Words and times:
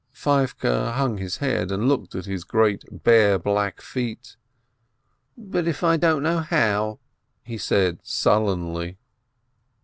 Feivke 0.11 0.93
hung 0.95 1.19
his 1.19 1.37
head 1.37 1.71
and 1.71 1.83
Iboked 1.83 2.15
at 2.15 2.25
his 2.25 2.43
great, 2.43 3.03
bare, 3.03 3.37
black 3.37 3.81
feet. 3.81 4.35
"But 5.37 5.67
if 5.67 5.83
I 5.83 5.95
don't 5.95 6.23
know 6.23 6.39
how," 6.39 6.97
he 7.43 7.59
said 7.59 7.99
sul 8.01 8.45
lenly. 8.45 8.97